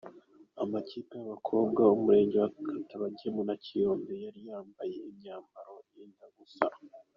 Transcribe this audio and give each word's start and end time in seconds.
Amakipe 0.63 1.13
y’abakobwa 1.17 1.81
umurenge 1.95 2.35
wa 2.43 2.49
Katabagemu 2.69 3.41
na 3.47 3.55
Kiyombe 3.63 4.13
yari 4.25 4.41
yambaye 4.49 4.95
imyambaro 5.09 5.73
yenda 5.95 6.25
gusa. 6.37 6.63